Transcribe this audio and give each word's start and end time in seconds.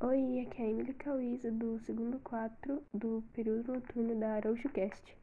Oi, 0.00 0.46
aqui 0.46 0.62
é 0.62 0.66
a 0.66 0.70
Emily 0.70 0.94
Cauísa 0.94 1.50
do 1.50 1.80
segundo 1.80 2.20
4 2.20 2.80
do 2.94 3.24
período 3.32 3.72
noturno 3.72 4.14
da 4.14 4.34
Araújo 4.34 4.68
Cast. 4.68 5.16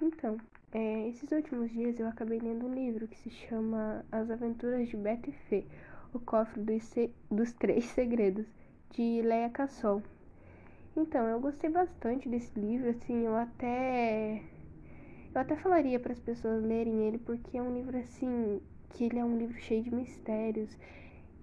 Então, 0.00 0.36
é, 0.70 1.08
esses 1.08 1.28
últimos 1.32 1.72
dias 1.72 1.98
eu 1.98 2.06
acabei 2.06 2.38
lendo 2.38 2.66
um 2.66 2.72
livro 2.72 3.08
que 3.08 3.18
se 3.18 3.30
chama 3.30 4.04
As 4.12 4.30
Aventuras 4.30 4.88
de 4.88 4.96
Beto 4.96 5.30
e 5.30 5.32
Fê, 5.32 5.64
O 6.14 6.20
Cofre 6.20 6.62
dos, 6.62 6.88
dos 7.28 7.52
Três 7.54 7.84
Segredos, 7.86 8.46
de 8.90 9.22
Leia 9.22 9.50
Cassol. 9.50 10.00
Então, 10.96 11.26
eu 11.26 11.40
gostei 11.40 11.68
bastante 11.68 12.28
desse 12.28 12.56
livro, 12.60 12.90
assim, 12.90 13.26
eu 13.26 13.34
até 13.34 14.40
eu 15.34 15.40
até 15.40 15.56
falaria 15.56 15.98
para 15.98 16.12
as 16.12 16.20
pessoas 16.20 16.62
lerem 16.62 17.08
ele 17.08 17.18
porque 17.18 17.58
é 17.58 17.62
um 17.62 17.74
livro 17.74 17.98
assim, 17.98 18.60
que 18.90 19.06
ele 19.06 19.18
é 19.18 19.24
um 19.24 19.36
livro 19.36 19.58
cheio 19.58 19.82
de 19.82 19.92
mistérios 19.92 20.76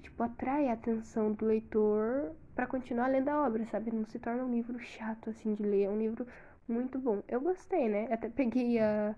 tipo, 0.08 0.24
atrai 0.24 0.70
a 0.70 0.74
atenção 0.74 1.34
do 1.34 1.46
leitor 1.46 2.32
para 2.56 2.66
continuar 2.66 3.08
lendo 3.08 3.30
a 3.30 3.46
obra, 3.46 3.66
sabe? 3.66 3.92
Não 3.92 4.06
se 4.06 4.18
torna 4.18 4.44
um 4.44 4.52
livro 4.52 4.80
chato, 4.80 5.30
assim, 5.30 5.54
de 5.54 5.64
ler. 5.64 5.84
É 5.84 5.90
um 5.90 5.98
livro 5.98 6.26
muito 6.68 6.98
bom. 6.98 7.22
Eu 7.28 7.42
gostei, 7.42 7.90
né? 7.90 8.08
Até 8.12 8.30
peguei 8.30 8.80
a... 8.80 9.16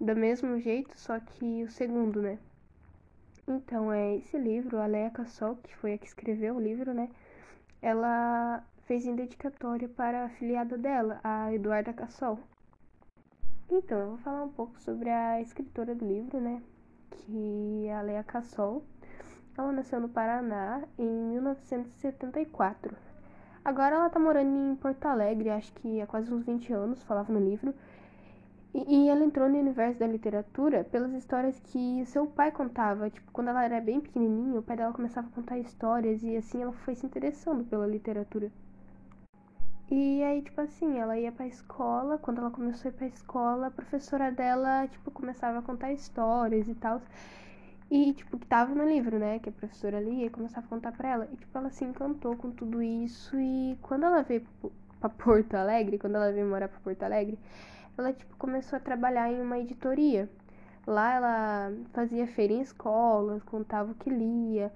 do 0.00 0.14
mesmo 0.16 0.58
jeito, 0.60 0.98
só 0.98 1.18
que 1.20 1.64
o 1.64 1.70
segundo, 1.70 2.22
né? 2.22 2.38
Então, 3.46 3.92
é 3.92 4.16
esse 4.16 4.38
livro, 4.38 4.78
a 4.78 4.86
Leia 4.86 5.10
Cassol, 5.10 5.56
que 5.56 5.74
foi 5.76 5.94
a 5.94 5.98
que 5.98 6.06
escreveu 6.06 6.54
o 6.56 6.60
livro, 6.60 6.94
né? 6.94 7.10
Ela 7.80 8.64
fez 8.86 9.04
em 9.04 9.16
dedicatória 9.16 9.88
para 9.88 10.22
a 10.22 10.26
afiliada 10.26 10.78
dela, 10.78 11.20
a 11.24 11.52
Eduarda 11.52 11.92
Cassol. 11.92 12.38
Então, 13.68 13.98
eu 13.98 14.08
vou 14.10 14.18
falar 14.18 14.44
um 14.44 14.52
pouco 14.52 14.78
sobre 14.80 15.10
a 15.10 15.40
escritora 15.40 15.94
do 15.94 16.06
livro, 16.06 16.40
né? 16.40 16.62
Que 17.10 17.86
é 17.88 17.94
a 17.94 18.02
Leia 18.02 18.22
Cassol. 18.22 18.84
Ela 19.56 19.72
nasceu 19.72 20.00
no 20.00 20.08
Paraná 20.08 20.82
em 20.98 21.06
1974. 21.06 22.96
Agora 23.64 23.96
ela 23.96 24.10
tá 24.10 24.18
morando 24.18 24.72
em 24.72 24.76
Porto 24.76 25.06
Alegre, 25.06 25.50
acho 25.50 25.72
que 25.74 26.00
há 26.00 26.06
quase 26.06 26.32
uns 26.32 26.44
20 26.44 26.72
anos, 26.72 27.02
falava 27.02 27.32
no 27.32 27.38
livro. 27.38 27.74
E, 28.74 29.04
e 29.04 29.08
ela 29.08 29.24
entrou 29.24 29.48
no 29.48 29.58
universo 29.58 30.00
da 30.00 30.06
literatura 30.06 30.84
pelas 30.84 31.12
histórias 31.12 31.60
que 31.60 32.04
seu 32.06 32.26
pai 32.26 32.50
contava. 32.50 33.10
Tipo, 33.10 33.30
quando 33.30 33.48
ela 33.48 33.64
era 33.64 33.80
bem 33.80 34.00
pequenininha, 34.00 34.58
o 34.58 34.62
pai 34.62 34.76
dela 34.76 34.92
começava 34.92 35.28
a 35.28 35.30
contar 35.30 35.58
histórias 35.58 36.22
e 36.22 36.36
assim 36.36 36.62
ela 36.62 36.72
foi 36.72 36.94
se 36.94 37.06
interessando 37.06 37.64
pela 37.64 37.86
literatura. 37.86 38.50
E 39.90 40.22
aí, 40.22 40.40
tipo 40.40 40.58
assim, 40.60 40.98
ela 40.98 41.18
ia 41.18 41.30
pra 41.30 41.46
escola, 41.46 42.16
quando 42.16 42.38
ela 42.38 42.50
começou 42.50 42.88
a 42.88 42.92
ir 42.92 42.96
pra 42.96 43.06
escola, 43.06 43.66
a 43.66 43.70
professora 43.70 44.32
dela, 44.32 44.88
tipo, 44.88 45.10
começava 45.10 45.58
a 45.58 45.62
contar 45.62 45.92
histórias 45.92 46.66
e 46.66 46.74
tal. 46.74 47.02
E, 47.94 48.14
tipo, 48.14 48.38
que 48.38 48.46
tava 48.46 48.74
no 48.74 48.88
livro, 48.88 49.18
né? 49.18 49.38
Que 49.38 49.50
a 49.50 49.52
professora 49.52 50.00
lia 50.00 50.24
e 50.24 50.30
começava 50.30 50.64
a 50.64 50.68
contar 50.70 50.92
pra 50.92 51.10
ela. 51.10 51.28
E, 51.30 51.36
tipo, 51.36 51.58
ela 51.58 51.68
se 51.68 51.84
encantou 51.84 52.34
com 52.34 52.50
tudo 52.50 52.82
isso. 52.82 53.38
E 53.38 53.76
quando 53.82 54.04
ela 54.04 54.22
veio 54.22 54.46
pra 54.98 55.10
Porto 55.10 55.54
Alegre, 55.54 55.98
quando 55.98 56.14
ela 56.14 56.32
veio 56.32 56.48
morar 56.48 56.68
pra 56.68 56.80
Porto 56.80 57.02
Alegre, 57.02 57.38
ela, 57.98 58.10
tipo, 58.14 58.34
começou 58.38 58.78
a 58.78 58.80
trabalhar 58.80 59.30
em 59.30 59.42
uma 59.42 59.58
editoria. 59.58 60.26
Lá 60.86 61.14
ela 61.14 61.72
fazia 61.92 62.26
feira 62.26 62.54
em 62.54 62.62
escolas, 62.62 63.42
contava 63.42 63.92
o 63.92 63.94
que 63.94 64.08
lia. 64.08 64.72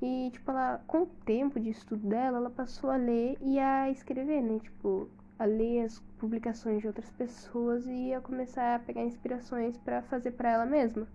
E, 0.00 0.30
tipo, 0.32 0.48
ela, 0.52 0.80
com 0.86 1.02
o 1.02 1.06
tempo 1.26 1.58
de 1.58 1.70
estudo 1.70 2.06
dela, 2.06 2.38
ela 2.38 2.50
passou 2.50 2.88
a 2.88 2.96
ler 2.96 3.36
e 3.40 3.58
a 3.58 3.90
escrever, 3.90 4.40
né? 4.40 4.60
Tipo, 4.60 5.08
a 5.40 5.44
ler 5.44 5.86
as 5.86 5.98
publicações 6.18 6.80
de 6.80 6.86
outras 6.86 7.10
pessoas 7.10 7.84
e 7.88 8.14
a 8.14 8.20
começar 8.20 8.76
a 8.76 8.78
pegar 8.78 9.02
inspirações 9.02 9.76
para 9.76 10.02
fazer 10.02 10.30
para 10.30 10.52
ela 10.52 10.66
mesma. 10.66 11.08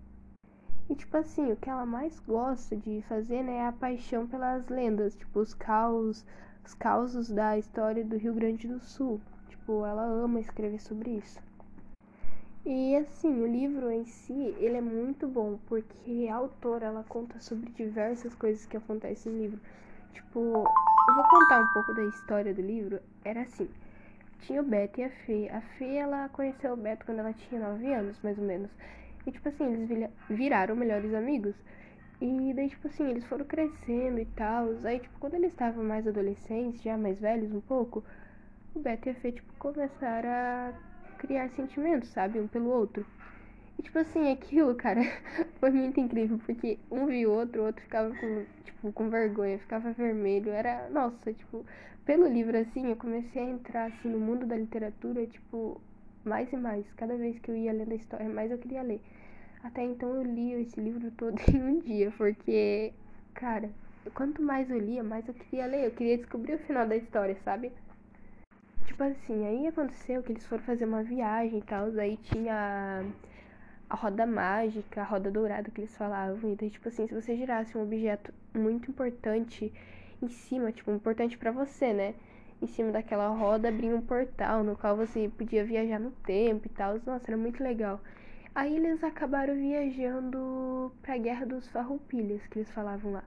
E 0.90 0.94
tipo 0.96 1.16
assim, 1.16 1.52
o 1.52 1.56
que 1.56 1.70
ela 1.70 1.86
mais 1.86 2.18
gosta 2.26 2.76
de 2.76 3.00
fazer, 3.08 3.44
né, 3.44 3.58
é 3.58 3.66
a 3.68 3.72
paixão 3.72 4.26
pelas 4.26 4.66
lendas, 4.66 5.14
tipo 5.14 5.38
os 5.38 5.54
caos, 5.54 6.26
os 6.66 6.74
causos 6.74 7.30
da 7.30 7.56
história 7.56 8.04
do 8.04 8.16
Rio 8.16 8.34
Grande 8.34 8.66
do 8.66 8.80
Sul. 8.80 9.20
Tipo, 9.48 9.86
ela 9.86 10.02
ama 10.02 10.40
escrever 10.40 10.80
sobre 10.80 11.10
isso. 11.10 11.38
E 12.66 12.96
assim, 12.96 13.40
o 13.40 13.46
livro 13.46 13.88
em 13.88 14.04
si, 14.04 14.52
ele 14.58 14.78
é 14.78 14.80
muito 14.80 15.28
bom, 15.28 15.60
porque 15.68 16.26
a 16.28 16.34
autora, 16.34 16.86
ela 16.86 17.04
conta 17.08 17.38
sobre 17.38 17.70
diversas 17.70 18.34
coisas 18.34 18.66
que 18.66 18.76
acontecem 18.76 19.30
no 19.30 19.38
livro. 19.38 19.60
Tipo, 20.12 20.40
eu 20.40 21.14
vou 21.14 21.24
contar 21.30 21.60
um 21.60 21.72
pouco 21.72 21.94
da 21.94 22.04
história 22.06 22.52
do 22.52 22.62
livro. 22.62 22.98
Era 23.24 23.42
assim, 23.42 23.68
tinha 24.40 24.60
o 24.60 24.64
Beto 24.64 25.00
e 25.00 25.04
a 25.04 25.10
Fê. 25.10 25.48
A 25.50 25.60
Fê, 25.60 25.94
ela 25.94 26.28
conheceu 26.30 26.72
o 26.72 26.76
Beto 26.76 27.06
quando 27.06 27.20
ela 27.20 27.32
tinha 27.32 27.60
9 27.60 27.94
anos, 27.94 28.20
mais 28.24 28.36
ou 28.36 28.44
menos. 28.44 28.70
E, 29.26 29.32
tipo 29.32 29.48
assim, 29.48 29.64
eles 29.72 30.10
viraram 30.28 30.74
melhores 30.76 31.12
amigos. 31.14 31.54
E 32.20 32.52
daí, 32.54 32.68
tipo 32.68 32.86
assim, 32.88 33.08
eles 33.10 33.24
foram 33.24 33.44
crescendo 33.44 34.18
e 34.20 34.26
tal. 34.26 34.68
Aí, 34.84 35.00
tipo, 35.00 35.18
quando 35.18 35.34
eles 35.34 35.52
estavam 35.52 35.84
mais 35.84 36.06
adolescentes, 36.06 36.82
já 36.82 36.96
mais 36.96 37.18
velhos 37.18 37.52
um 37.52 37.60
pouco, 37.60 38.04
o 38.74 38.80
Beto 38.80 39.08
e 39.08 39.12
a 39.12 39.14
Fê, 39.14 39.32
tipo, 39.32 39.52
começaram 39.58 40.28
a 40.28 40.72
criar 41.18 41.48
sentimentos, 41.50 42.10
sabe? 42.10 42.40
Um 42.40 42.48
pelo 42.48 42.70
outro. 42.70 43.06
E, 43.78 43.82
tipo 43.82 43.98
assim, 43.98 44.30
aquilo, 44.30 44.74
cara, 44.74 45.00
foi 45.60 45.70
muito 45.70 45.98
incrível. 46.00 46.38
Porque 46.44 46.78
um 46.90 47.06
viu 47.06 47.30
o 47.30 47.34
outro, 47.34 47.62
o 47.62 47.66
outro 47.66 47.82
ficava 47.82 48.14
com, 48.14 48.44
tipo, 48.64 48.92
com 48.92 49.08
vergonha, 49.08 49.58
ficava 49.58 49.92
vermelho. 49.92 50.50
Era, 50.50 50.88
nossa, 50.90 51.32
tipo, 51.32 51.64
pelo 52.04 52.26
livro, 52.26 52.56
assim, 52.58 52.88
eu 52.88 52.96
comecei 52.96 53.42
a 53.42 53.46
entrar, 53.46 53.86
assim, 53.86 54.08
no 54.08 54.18
mundo 54.20 54.46
da 54.46 54.56
literatura, 54.56 55.26
tipo, 55.26 55.80
mais 56.24 56.52
e 56.52 56.56
mais. 56.56 56.86
Cada 56.94 57.16
vez 57.16 57.38
que 57.38 57.50
eu 57.50 57.56
ia 57.56 57.72
lendo 57.72 57.92
a 57.92 57.96
história, 57.96 58.28
mais 58.28 58.50
eu 58.50 58.58
queria 58.58 58.82
ler. 58.82 59.00
Até 59.62 59.82
então 59.82 60.14
eu 60.14 60.22
li 60.22 60.52
esse 60.52 60.80
livro 60.80 61.10
todo 61.12 61.38
em 61.52 61.62
um 61.62 61.80
dia, 61.80 62.10
porque, 62.16 62.92
cara, 63.34 63.70
quanto 64.14 64.42
mais 64.42 64.70
eu 64.70 64.78
lia, 64.78 65.02
mais 65.02 65.26
eu 65.28 65.34
queria 65.34 65.66
ler. 65.66 65.86
Eu 65.86 65.90
queria 65.92 66.16
descobrir 66.16 66.54
o 66.54 66.58
final 66.58 66.86
da 66.86 66.96
história, 66.96 67.36
sabe? 67.44 67.72
Tipo 68.86 69.04
assim, 69.04 69.46
aí 69.46 69.66
aconteceu 69.66 70.22
que 70.22 70.32
eles 70.32 70.44
foram 70.46 70.62
fazer 70.62 70.84
uma 70.84 71.02
viagem 71.02 71.58
e 71.58 71.62
tal, 71.62 71.86
aí 71.98 72.16
tinha 72.16 73.04
a 73.88 73.94
roda 73.94 74.24
mágica, 74.26 75.00
a 75.00 75.04
roda 75.04 75.30
dourada 75.30 75.70
que 75.70 75.80
eles 75.80 75.96
falavam. 75.96 76.52
E 76.52 76.56
daí, 76.56 76.70
tipo 76.70 76.88
assim, 76.88 77.06
se 77.06 77.14
você 77.14 77.36
girasse 77.36 77.76
um 77.76 77.82
objeto 77.82 78.32
muito 78.54 78.90
importante 78.90 79.72
em 80.22 80.28
cima, 80.28 80.70
tipo, 80.72 80.90
importante 80.90 81.36
para 81.36 81.50
você, 81.50 81.92
né? 81.92 82.14
Em 82.62 82.66
cima 82.66 82.92
daquela 82.92 83.28
roda 83.28 83.68
abria 83.68 83.94
um 83.94 84.02
portal 84.02 84.62
no 84.62 84.76
qual 84.76 84.96
você 84.96 85.30
podia 85.36 85.64
viajar 85.64 85.98
no 85.98 86.10
tempo 86.10 86.66
e 86.66 86.70
tal. 86.70 87.00
Nossa, 87.06 87.30
era 87.30 87.36
muito 87.36 87.62
legal. 87.62 88.00
Aí 88.54 88.76
eles 88.76 89.02
acabaram 89.02 89.54
viajando 89.54 90.92
pra 91.02 91.16
Guerra 91.16 91.46
dos 91.46 91.68
Farroupilhas, 91.68 92.46
que 92.48 92.58
eles 92.58 92.70
falavam 92.70 93.12
lá. 93.12 93.24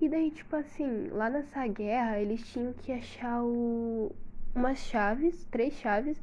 E 0.00 0.08
daí, 0.08 0.30
tipo 0.30 0.54
assim, 0.54 1.08
lá 1.10 1.30
nessa 1.30 1.66
guerra, 1.66 2.20
eles 2.20 2.46
tinham 2.46 2.72
que 2.74 2.92
achar 2.92 3.42
o... 3.42 4.14
umas 4.54 4.78
chaves, 4.78 5.46
três 5.50 5.72
chaves, 5.74 6.20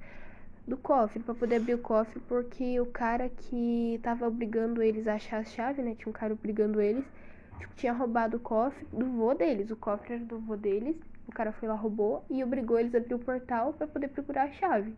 do 0.67 0.77
cofre, 0.77 1.19
para 1.19 1.33
poder 1.33 1.55
abrir 1.55 1.73
o 1.73 1.79
cofre, 1.79 2.19
porque 2.27 2.79
o 2.79 2.85
cara 2.85 3.27
que 3.29 3.99
tava 4.03 4.27
obrigando 4.27 4.81
eles 4.81 5.07
a 5.07 5.15
achar 5.15 5.39
a 5.39 5.43
chave, 5.43 5.81
né? 5.81 5.95
Tinha 5.95 6.09
um 6.09 6.13
cara 6.13 6.33
obrigando 6.33 6.79
eles, 6.79 7.03
tipo, 7.61 7.75
tinha 7.75 7.93
roubado 7.93 8.37
o 8.37 8.39
cofre 8.39 8.85
do 8.91 9.05
vô 9.05 9.33
deles. 9.33 9.71
O 9.71 9.75
cofre 9.75 10.15
era 10.15 10.25
do 10.25 10.39
vô 10.39 10.55
deles 10.55 10.97
o 11.31 11.33
cara 11.33 11.53
foi 11.53 11.69
lá, 11.69 11.75
roubou 11.75 12.25
e 12.29 12.43
obrigou 12.43 12.77
eles 12.77 12.93
a 12.93 12.97
abrir 12.97 13.13
o 13.13 13.19
portal 13.19 13.71
para 13.71 13.87
poder 13.87 14.09
procurar 14.09 14.43
a 14.43 14.51
chave. 14.51 14.93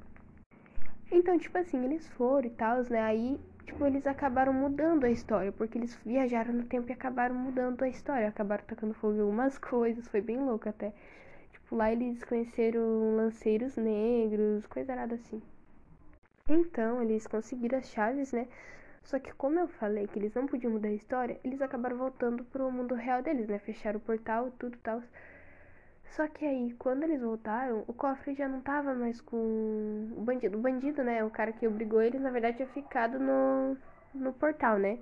Então, 1.11 1.37
tipo 1.37 1.55
assim, 1.59 1.85
eles 1.85 2.07
foram 2.09 2.47
e 2.47 2.49
tal, 2.49 2.81
né? 2.89 3.01
Aí, 3.01 3.39
tipo, 3.65 3.85
eles 3.85 4.07
acabaram 4.07 4.51
mudando 4.51 5.03
a 5.03 5.11
história, 5.11 5.51
porque 5.51 5.77
eles 5.77 5.95
viajaram 6.03 6.51
no 6.51 6.63
tempo 6.63 6.89
e 6.89 6.93
acabaram 6.93 7.35
mudando 7.35 7.83
a 7.83 7.87
história. 7.87 8.27
Acabaram 8.27 8.63
tacando 8.65 8.95
fogo 8.95 9.15
em 9.15 9.21
algumas 9.21 9.57
coisas, 9.59 10.07
foi 10.07 10.21
bem 10.21 10.37
louco 10.37 10.67
até. 10.67 10.91
Tipo, 11.51 11.75
lá 11.75 11.91
eles 11.91 12.23
conheceram 12.23 13.15
lanceiros 13.15 13.75
negros, 13.77 14.65
coisa 14.65 14.95
nada 14.95 15.13
assim. 15.15 15.39
Então, 16.49 17.01
eles 17.01 17.27
conseguiram 17.27 17.77
as 17.77 17.89
chaves, 17.89 18.31
né? 18.31 18.47
Só 19.03 19.19
que 19.19 19.33
como 19.33 19.59
eu 19.59 19.67
falei 19.67 20.07
que 20.07 20.17
eles 20.17 20.33
não 20.33 20.47
podiam 20.47 20.73
mudar 20.73 20.89
a 20.89 20.93
história, 20.93 21.39
eles 21.43 21.61
acabaram 21.61 21.97
voltando 21.97 22.43
pro 22.45 22.71
mundo 22.71 22.95
real 22.95 23.21
deles, 23.21 23.47
né? 23.47 23.59
Fecharam 23.59 23.99
o 23.99 24.01
portal, 24.01 24.51
tudo 24.57 24.77
tal. 24.79 25.01
Só 26.11 26.27
que 26.27 26.45
aí, 26.45 26.73
quando 26.77 27.03
eles 27.03 27.21
voltaram, 27.21 27.83
o 27.87 27.93
cofre 27.93 28.35
já 28.35 28.47
não 28.47 28.61
tava 28.61 28.93
mais 28.93 29.19
com 29.19 30.11
o 30.15 30.21
bandido. 30.21 30.57
O 30.57 30.61
bandido, 30.61 31.03
né? 31.03 31.23
O 31.23 31.29
cara 31.29 31.51
que 31.51 31.67
obrigou 31.67 32.01
eles, 32.01 32.21
na 32.21 32.29
verdade, 32.29 32.57
tinha 32.57 32.69
ficado 32.69 33.19
no, 33.19 33.75
no 34.13 34.31
portal, 34.33 34.77
né? 34.77 34.99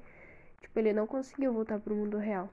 Tipo, 0.61 0.79
ele 0.79 0.93
não 0.93 1.05
conseguiu 1.05 1.53
voltar 1.53 1.79
pro 1.79 1.95
mundo 1.95 2.17
real. 2.17 2.49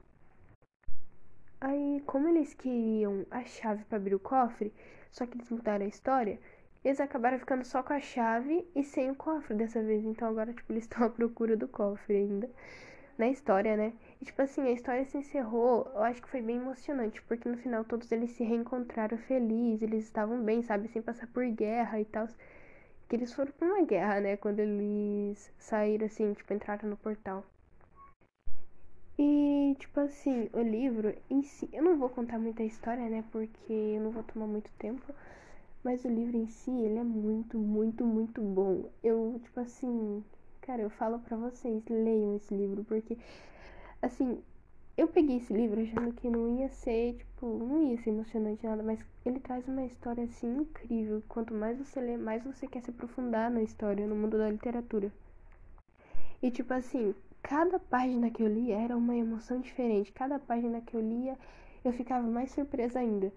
Aí, 1.60 2.02
como 2.06 2.28
eles 2.28 2.54
queriam 2.54 3.26
a 3.30 3.44
chave 3.44 3.84
para 3.84 3.98
abrir 3.98 4.14
o 4.14 4.20
cofre, 4.20 4.72
só 5.10 5.26
que 5.26 5.36
eles 5.36 5.50
mudaram 5.50 5.84
a 5.84 5.88
história, 5.88 6.38
eles 6.84 7.00
acabaram 7.00 7.38
ficando 7.38 7.64
só 7.64 7.82
com 7.82 7.92
a 7.92 8.00
chave 8.00 8.66
e 8.74 8.84
sem 8.84 9.10
o 9.10 9.14
cofre 9.14 9.54
dessa 9.54 9.82
vez. 9.82 10.04
Então 10.04 10.28
agora, 10.28 10.52
tipo, 10.52 10.72
eles 10.72 10.84
estão 10.90 11.04
à 11.06 11.10
procura 11.10 11.56
do 11.56 11.68
cofre 11.68 12.16
ainda 12.16 12.50
na 13.18 13.28
história, 13.28 13.76
né? 13.76 13.92
E, 14.22 14.24
tipo 14.24 14.40
assim, 14.40 14.62
a 14.62 14.70
história 14.70 15.04
se 15.04 15.18
encerrou, 15.18 15.90
eu 15.94 16.02
acho 16.04 16.22
que 16.22 16.28
foi 16.28 16.40
bem 16.40 16.56
emocionante, 16.56 17.20
porque 17.22 17.48
no 17.48 17.56
final 17.56 17.84
todos 17.84 18.10
eles 18.12 18.30
se 18.30 18.44
reencontraram 18.44 19.18
felizes, 19.18 19.82
eles 19.82 20.04
estavam 20.04 20.42
bem, 20.42 20.62
sabe? 20.62 20.88
Sem 20.88 21.02
passar 21.02 21.26
por 21.28 21.44
guerra 21.46 22.00
e 22.00 22.04
tal. 22.04 22.28
Que 23.08 23.16
eles 23.16 23.32
foram 23.32 23.52
pra 23.52 23.66
uma 23.66 23.84
guerra, 23.84 24.20
né? 24.20 24.36
Quando 24.36 24.60
eles 24.60 25.52
saíram, 25.58 26.06
assim, 26.06 26.32
tipo, 26.34 26.52
entraram 26.54 26.88
no 26.88 26.96
portal. 26.96 27.44
E, 29.18 29.74
tipo 29.80 29.98
assim, 30.00 30.48
o 30.52 30.60
livro 30.60 31.12
em 31.28 31.42
si, 31.42 31.68
eu 31.72 31.82
não 31.82 31.98
vou 31.98 32.08
contar 32.08 32.38
muita 32.38 32.62
história, 32.62 33.08
né? 33.08 33.24
Porque 33.32 33.72
eu 33.72 34.00
não 34.00 34.10
vou 34.12 34.22
tomar 34.22 34.46
muito 34.46 34.70
tempo. 34.78 35.02
Mas 35.82 36.04
o 36.04 36.08
livro 36.08 36.36
em 36.36 36.46
si, 36.46 36.70
ele 36.70 36.98
é 36.98 37.04
muito, 37.04 37.58
muito, 37.58 38.04
muito 38.04 38.40
bom. 38.42 38.90
Eu, 39.02 39.40
tipo 39.42 39.60
assim, 39.60 40.24
cara, 40.60 40.82
eu 40.82 40.90
falo 40.90 41.18
pra 41.20 41.36
vocês, 41.36 41.82
leiam 41.88 42.36
esse 42.36 42.54
livro, 42.54 42.84
porque, 42.84 43.16
assim, 44.02 44.42
eu 44.96 45.06
peguei 45.06 45.36
esse 45.36 45.52
livro 45.52 45.80
achando 45.80 46.12
que 46.12 46.28
não 46.28 46.58
ia 46.58 46.68
ser, 46.68 47.14
tipo, 47.14 47.46
não 47.46 47.82
ia 47.84 47.96
ser 47.98 48.10
emocionante 48.10 48.66
nada, 48.66 48.82
mas 48.82 48.98
ele 49.24 49.38
traz 49.38 49.66
uma 49.68 49.84
história, 49.84 50.24
assim, 50.24 50.58
incrível. 50.58 51.22
Quanto 51.28 51.54
mais 51.54 51.78
você 51.78 52.00
lê, 52.00 52.16
mais 52.16 52.42
você 52.42 52.66
quer 52.66 52.82
se 52.82 52.90
aprofundar 52.90 53.50
na 53.50 53.62
história, 53.62 54.06
no 54.06 54.16
mundo 54.16 54.36
da 54.36 54.50
literatura. 54.50 55.12
E, 56.42 56.50
tipo 56.50 56.74
assim, 56.74 57.14
cada 57.42 57.78
página 57.78 58.30
que 58.30 58.42
eu 58.42 58.48
lia 58.48 58.76
era 58.76 58.96
uma 58.96 59.14
emoção 59.14 59.60
diferente. 59.60 60.12
Cada 60.12 60.38
página 60.38 60.80
que 60.80 60.94
eu 60.94 61.00
lia, 61.00 61.38
eu 61.84 61.92
ficava 61.92 62.26
mais 62.26 62.50
surpresa 62.50 62.98
ainda. 62.98 63.32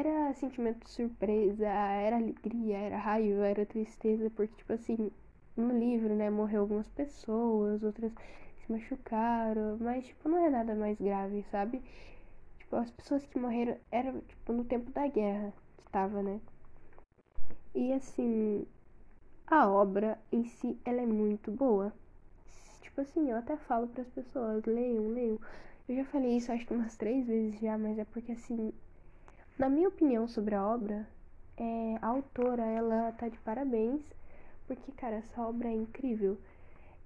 Era 0.00 0.34
sentimento 0.34 0.84
de 0.84 0.90
surpresa, 0.90 1.66
era 1.66 2.16
alegria, 2.16 2.76
era 2.76 2.98
raiva, 2.98 3.46
era 3.46 3.64
tristeza, 3.64 4.28
porque, 4.30 4.54
tipo 4.56 4.72
assim, 4.74 5.10
no 5.56 5.78
livro, 5.78 6.14
né, 6.14 6.28
morreu 6.28 6.60
algumas 6.60 6.88
pessoas, 6.88 7.82
outras 7.82 8.12
se 8.58 8.70
machucaram, 8.72 9.78
mas, 9.80 10.06
tipo, 10.06 10.28
não 10.28 10.38
é 10.38 10.50
nada 10.50 10.74
mais 10.74 10.98
grave, 11.00 11.42
sabe? 11.50 11.82
Tipo, 12.58 12.76
as 12.76 12.90
pessoas 12.90 13.24
que 13.26 13.38
morreram 13.38 13.78
eram, 13.90 14.20
tipo, 14.20 14.52
no 14.52 14.64
tempo 14.64 14.90
da 14.90 15.06
guerra 15.08 15.52
que 15.78 15.88
tava, 15.90 16.22
né? 16.22 16.40
E, 17.74 17.92
assim, 17.94 18.66
a 19.46 19.66
obra 19.70 20.18
em 20.30 20.44
si, 20.44 20.78
ela 20.84 21.00
é 21.00 21.06
muito 21.06 21.50
boa 21.50 21.92
tipo 22.96 23.00
assim, 23.02 23.30
eu 23.30 23.36
até 23.36 23.56
falo 23.56 23.86
para 23.88 24.02
as 24.02 24.08
pessoas, 24.08 24.64
leiam, 24.64 25.08
leiam. 25.08 25.38
Eu 25.88 25.96
já 25.96 26.04
falei 26.06 26.36
isso 26.38 26.50
acho 26.50 26.66
que 26.66 26.72
umas 26.74 26.96
três 26.96 27.26
vezes 27.26 27.60
já, 27.60 27.76
mas 27.76 27.98
é 27.98 28.04
porque 28.06 28.32
assim, 28.32 28.72
na 29.58 29.68
minha 29.68 29.88
opinião 29.88 30.28
sobre 30.28 30.54
a 30.54 30.66
obra, 30.66 31.06
é, 31.56 31.96
a 32.02 32.08
autora, 32.08 32.64
ela 32.64 33.12
tá 33.12 33.28
de 33.28 33.38
parabéns, 33.38 34.02
porque, 34.66 34.92
cara, 34.92 35.16
essa 35.16 35.42
obra 35.42 35.68
é 35.68 35.72
incrível. 35.72 36.36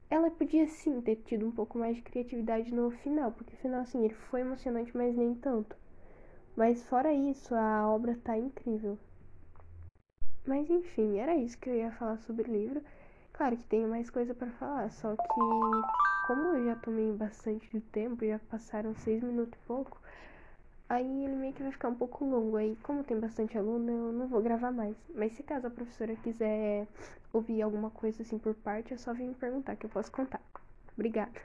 Ela 0.08 0.30
podia 0.30 0.66
sim 0.66 1.00
ter 1.00 1.16
tido 1.16 1.46
um 1.46 1.52
pouco 1.52 1.78
mais 1.78 1.96
de 1.96 2.02
criatividade 2.02 2.74
no 2.74 2.90
final, 2.90 3.30
porque 3.30 3.54
o 3.54 3.58
final, 3.58 3.80
assim, 3.82 4.04
ele 4.04 4.14
foi 4.14 4.40
emocionante, 4.40 4.96
mas 4.96 5.14
nem 5.16 5.34
tanto. 5.34 5.76
Mas 6.56 6.82
fora 6.82 7.12
isso, 7.12 7.54
a 7.54 7.88
obra 7.88 8.18
tá 8.24 8.36
incrível. 8.36 8.98
Mas 10.44 10.68
enfim, 10.68 11.18
era 11.18 11.36
isso 11.36 11.56
que 11.58 11.70
eu 11.70 11.76
ia 11.76 11.92
falar 11.92 12.18
sobre 12.18 12.50
o 12.50 12.52
livro. 12.52 12.82
Claro 13.32 13.56
que 13.56 13.64
tenho 13.64 13.88
mais 13.88 14.10
coisa 14.10 14.34
para 14.34 14.50
falar, 14.52 14.90
só 14.90 15.14
que 15.14 15.40
como 16.26 16.56
eu 16.56 16.64
já 16.66 16.76
tomei 16.76 17.12
bastante 17.12 17.70
de 17.70 17.80
tempo, 17.80 18.26
já 18.26 18.38
passaram 18.50 18.94
seis 18.96 19.22
minutos 19.22 19.58
e 19.58 19.66
pouco, 19.66 20.00
aí 20.90 21.24
ele 21.24 21.36
meio 21.36 21.54
que 21.54 21.62
vai 21.62 21.72
ficar 21.72 21.88
um 21.88 21.94
pouco 21.94 22.24
longo. 22.24 22.56
Aí, 22.56 22.76
como 22.82 23.04
tem 23.04 23.18
bastante 23.18 23.56
aluno, 23.56 23.90
eu 23.90 24.12
não 24.12 24.26
vou 24.28 24.42
gravar 24.42 24.72
mais. 24.72 24.96
Mas 25.14 25.32
se 25.32 25.42
caso 25.42 25.66
a 25.68 25.70
professora 25.70 26.16
quiser 26.16 26.86
ouvir 27.32 27.62
alguma 27.62 27.90
coisa 27.90 28.22
assim 28.22 28.38
por 28.38 28.54
parte, 28.54 28.92
é 28.92 28.96
só 28.98 29.14
vir 29.14 29.28
me 29.28 29.34
perguntar 29.34 29.76
que 29.76 29.86
eu 29.86 29.90
posso 29.90 30.10
contar. 30.10 30.42
Obrigada. 30.94 31.40